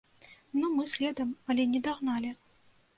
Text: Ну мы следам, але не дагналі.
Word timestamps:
Ну 0.61 0.69
мы 0.77 0.87
следам, 0.95 1.37
але 1.55 1.69
не 1.77 1.85
дагналі. 1.89 2.37